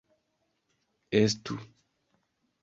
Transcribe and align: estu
estu 1.21 1.55